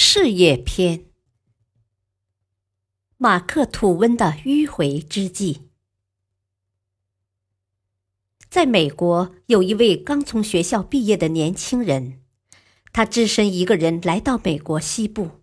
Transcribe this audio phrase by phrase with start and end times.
[0.00, 1.06] 事业篇：
[3.16, 5.62] 马克·吐温的迂回之计。
[8.48, 12.20] 在美国，有一位刚从学校毕业的年轻人，
[12.92, 15.42] 他只身一个人来到美国西部，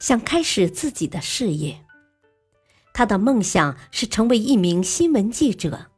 [0.00, 1.84] 想开始自己的事业。
[2.92, 5.92] 他的梦想是成为一名新闻记者，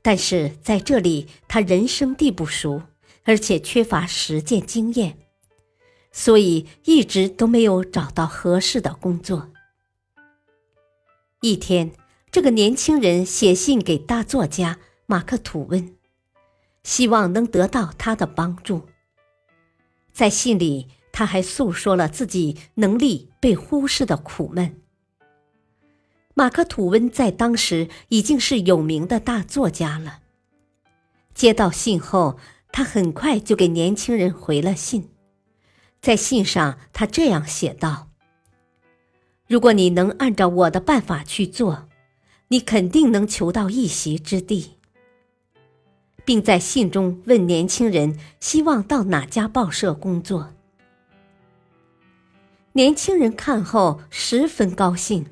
[0.00, 2.84] 但是在这里，他人生地不熟，
[3.24, 5.19] 而且缺乏实践经验。
[6.12, 9.50] 所以一直都没有找到合适的工作。
[11.40, 11.92] 一天，
[12.30, 15.96] 这个年轻人写信给大作家马克·吐温，
[16.82, 18.82] 希望能得到他的帮助。
[20.12, 24.80] 在信里，他还诉说了自己能力被忽视的苦闷。
[26.34, 30.20] 马克·吐温在当时已经是有名的大作家了。
[31.34, 32.38] 接到信后，
[32.72, 35.08] 他很快就给年轻人回了信。
[36.00, 38.08] 在信上，他这样写道
[39.46, 41.88] ：“如果你能按照我的办法去做，
[42.48, 44.78] 你肯定能求到一席之地。”
[46.24, 50.54] 并在信中问年轻人希望到哪家报社工作。
[52.72, 55.26] 年轻人看后十分高兴，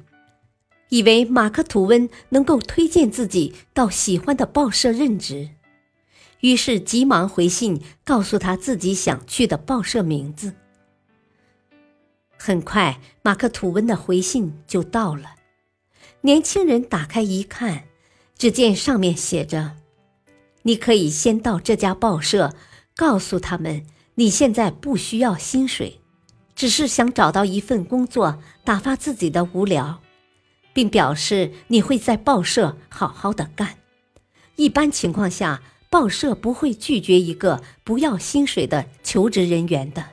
[0.88, 5.50] 以为马克·吐温能够推荐自己到喜欢的报社任职。
[6.40, 10.54] 于是急忙回信，告诉他自己想去的报社名字。
[12.36, 15.34] 很快，马克·吐温的回信就到了。
[16.20, 17.84] 年轻人打开一看，
[18.36, 19.76] 只见上面写着
[20.62, 22.54] ：“你可以先到这家报社，
[22.94, 26.00] 告诉他们你现在不需要薪水，
[26.54, 30.00] 只是想找到一份工作打发自己的无聊，
[30.72, 33.78] 并表示你会在报社好好的干。
[34.54, 40.04] 一般情况下。”报社不会拒绝一个不要薪水的求职人员的。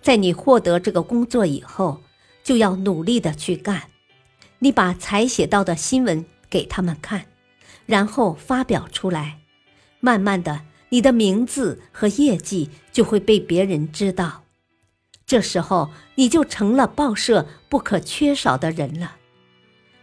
[0.00, 2.02] 在你获得这个工作以后，
[2.44, 3.82] 就要努力的去干。
[4.60, 7.26] 你把采写到的新闻给他们看，
[7.86, 9.40] 然后发表出来。
[9.98, 14.44] 慢慢的，你的名字和业绩就会被别人知道。
[15.26, 19.16] 这时候，你就成了报社不可缺少的人了。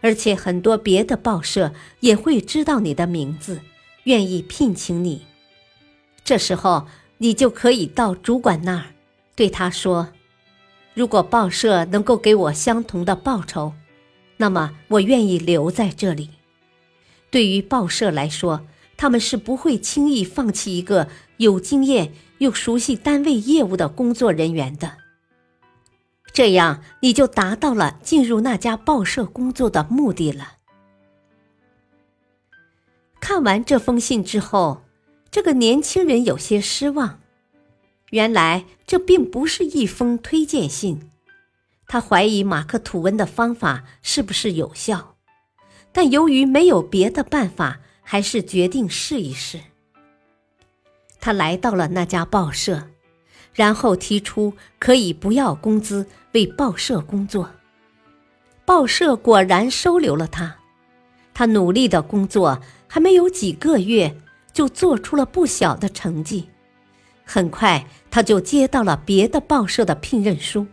[0.02, 3.60] 而且，很多别的报社也会知道你的名字。
[4.04, 5.26] 愿意聘请你，
[6.24, 6.86] 这时候
[7.18, 8.94] 你就可以到主管那儿，
[9.34, 10.08] 对他说
[10.94, 13.74] ：“如果报社能够给我相同的报酬，
[14.38, 16.30] 那么我愿意留在这里。”
[17.30, 18.66] 对于报社来说，
[18.96, 24.96] 他们是不会轻易放弃一个有经验又熟悉单位业务的工作人员的。
[26.32, 30.59] 这样，你就达到了进入那家报社工作的目的了。
[33.30, 34.82] 看完这封信之后，
[35.30, 37.20] 这个年轻人有些失望。
[38.10, 41.12] 原来这并不是一封推荐信，
[41.86, 45.14] 他怀疑马克·吐温的方法是不是有效，
[45.92, 49.60] 但由于没有别的办法，还是决定试一试。
[51.20, 52.88] 他来到了那家报社，
[53.54, 57.48] 然后提出可以不要工资为报社工作。
[58.64, 60.56] 报社果然收留了他。
[61.32, 62.60] 他努力的工作。
[62.92, 64.16] 还没有几个月，
[64.52, 66.48] 就做出了不小的成绩。
[67.24, 70.66] 很快，他就接到了别的报社的聘任书，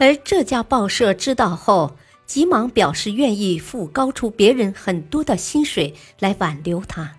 [0.00, 7.14] 而这家报社知道后，急忙表示愿意付高出别人很多的薪水来挽留他。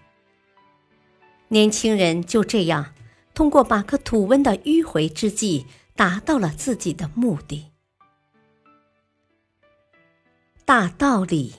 [1.47, 2.94] 年轻人就这样
[3.34, 7.68] 通过马克·吐温的迂回之计，达到了自己的目的。
[10.66, 11.54] 大道理。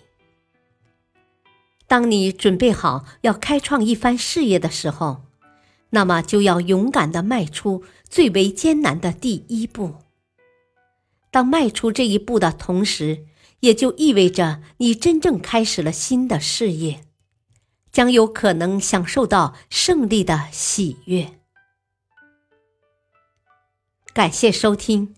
[1.90, 5.22] 当你准备好要开创一番事业的时候，
[5.88, 9.96] 那么就要勇敢的迈出最为艰难的第一步。
[11.32, 13.24] 当迈出这一步的同时，
[13.58, 17.02] 也就意味着你真正开始了新的事业，
[17.90, 21.40] 将有可能享受到胜利的喜悦。
[24.14, 25.16] 感谢收听，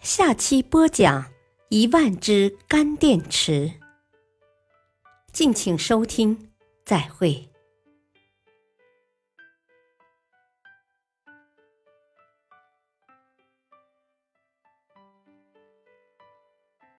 [0.00, 1.32] 下期播讲
[1.68, 3.79] 一万只干电池。
[5.32, 6.50] 敬请收听，
[6.84, 7.49] 再会。